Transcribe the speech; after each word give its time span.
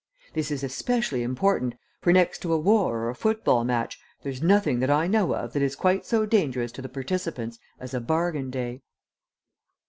This 0.33 0.49
is 0.49 0.63
especially 0.63 1.21
important, 1.21 1.75
for 2.01 2.11
next 2.11 2.39
to 2.39 2.53
a 2.53 2.57
war 2.57 3.01
or 3.03 3.11
a 3.11 3.15
football 3.15 3.63
match 3.63 3.99
there's 4.23 4.41
nothing 4.41 4.79
that 4.79 4.89
I 4.89 5.05
know 5.05 5.35
of 5.35 5.53
that 5.53 5.61
is 5.61 5.75
quite 5.75 6.07
so 6.07 6.25
dangerous 6.25 6.71
to 6.71 6.81
the 6.81 6.89
participants 6.89 7.59
as 7.79 7.93
a 7.93 7.99
bargain 8.01 8.49
day." 8.49 8.81